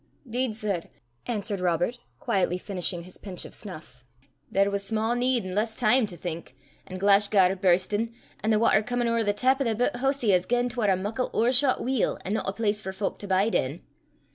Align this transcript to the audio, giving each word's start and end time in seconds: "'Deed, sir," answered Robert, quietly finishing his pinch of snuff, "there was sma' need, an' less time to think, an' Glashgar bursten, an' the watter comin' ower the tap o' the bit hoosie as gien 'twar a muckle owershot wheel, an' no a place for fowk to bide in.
"'Deed, 0.27 0.55
sir," 0.55 0.85
answered 1.27 1.59
Robert, 1.59 1.99
quietly 2.19 2.57
finishing 2.57 3.03
his 3.03 3.19
pinch 3.19 3.45
of 3.45 3.53
snuff, 3.53 4.03
"there 4.49 4.71
was 4.71 4.83
sma' 4.83 5.13
need, 5.15 5.45
an' 5.45 5.53
less 5.53 5.75
time 5.75 6.07
to 6.07 6.17
think, 6.17 6.55
an' 6.87 6.97
Glashgar 6.97 7.55
bursten, 7.55 8.11
an' 8.41 8.49
the 8.49 8.57
watter 8.57 8.81
comin' 8.81 9.07
ower 9.07 9.23
the 9.23 9.31
tap 9.31 9.61
o' 9.61 9.63
the 9.63 9.75
bit 9.75 9.97
hoosie 9.97 10.33
as 10.33 10.47
gien 10.47 10.69
'twar 10.69 10.89
a 10.89 10.97
muckle 10.97 11.29
owershot 11.35 11.81
wheel, 11.83 12.17
an' 12.25 12.33
no 12.33 12.41
a 12.47 12.51
place 12.51 12.81
for 12.81 12.91
fowk 12.91 13.19
to 13.19 13.27
bide 13.27 13.53
in. 13.53 13.83